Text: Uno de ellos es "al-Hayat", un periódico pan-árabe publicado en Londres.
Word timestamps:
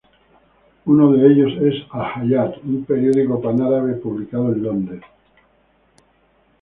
Uno 0.85 1.11
de 1.11 1.27
ellos 1.27 1.51
es 1.61 1.83
"al-Hayat", 1.91 2.57
un 2.63 2.83
periódico 2.85 3.39
pan-árabe 3.39 3.93
publicado 3.97 4.51
en 4.51 4.63
Londres. 4.63 5.03